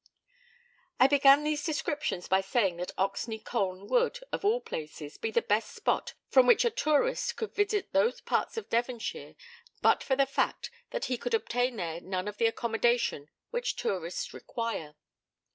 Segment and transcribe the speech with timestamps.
[0.99, 5.43] I began these descriptions by saying that Oxney Colne would, of all places, be the
[5.43, 9.35] best spot from which a tourist could visit those parts of Devonshire,
[9.83, 14.33] but for the fact that he could obtain there none of the accommodation which tourists
[14.33, 14.95] require.